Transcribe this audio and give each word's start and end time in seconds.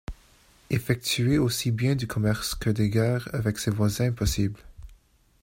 Effectuer 0.71 1.37
aussi 1.37 1.69
bien 1.69 1.95
du 1.95 2.07
commerce 2.07 2.55
que 2.55 2.71
des 2.71 2.89
guerres 2.89 3.29
avec 3.33 3.59
ses 3.59 3.69
voisins 3.69 4.05
est 4.05 4.11
possible. 4.11 4.59